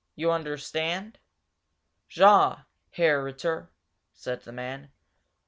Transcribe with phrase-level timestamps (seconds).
[0.15, 1.19] You understand?"
[2.09, 2.63] "Ja,
[2.93, 3.69] Herr Ritter!"
[4.15, 4.91] said the man.